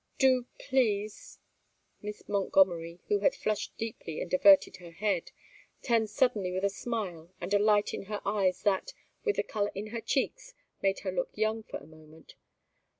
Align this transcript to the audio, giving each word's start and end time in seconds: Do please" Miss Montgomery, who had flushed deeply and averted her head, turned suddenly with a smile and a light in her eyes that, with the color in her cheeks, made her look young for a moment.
Do 0.17 0.47
please" 0.57 1.37
Miss 2.01 2.27
Montgomery, 2.27 3.01
who 3.07 3.19
had 3.19 3.35
flushed 3.35 3.77
deeply 3.77 4.19
and 4.19 4.33
averted 4.33 4.77
her 4.77 4.89
head, 4.89 5.29
turned 5.83 6.09
suddenly 6.09 6.51
with 6.51 6.65
a 6.65 6.71
smile 6.71 7.31
and 7.39 7.53
a 7.53 7.59
light 7.59 7.93
in 7.93 8.05
her 8.05 8.19
eyes 8.25 8.63
that, 8.63 8.93
with 9.23 9.35
the 9.35 9.43
color 9.43 9.71
in 9.75 9.91
her 9.93 10.01
cheeks, 10.01 10.55
made 10.81 11.01
her 11.01 11.11
look 11.11 11.29
young 11.35 11.61
for 11.61 11.77
a 11.77 11.85
moment. 11.85 12.33